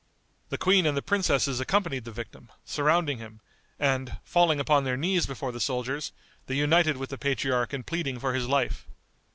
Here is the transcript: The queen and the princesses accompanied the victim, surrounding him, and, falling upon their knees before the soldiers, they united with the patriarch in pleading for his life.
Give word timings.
The 0.49 0.57
queen 0.57 0.87
and 0.87 0.97
the 0.97 1.03
princesses 1.03 1.59
accompanied 1.59 2.05
the 2.05 2.11
victim, 2.11 2.49
surrounding 2.65 3.19
him, 3.19 3.39
and, 3.79 4.17
falling 4.23 4.59
upon 4.59 4.83
their 4.83 4.97
knees 4.97 5.27
before 5.27 5.51
the 5.51 5.59
soldiers, 5.59 6.11
they 6.47 6.55
united 6.55 6.97
with 6.97 7.11
the 7.11 7.19
patriarch 7.19 7.71
in 7.71 7.83
pleading 7.83 8.17
for 8.19 8.33
his 8.33 8.47
life. 8.47 8.87